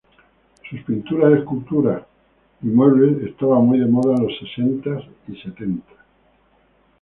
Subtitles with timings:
[0.67, 2.01] Sus pinturas, esculturas
[2.63, 5.95] y muebles estaban muy de moda en los sesentas y setentas.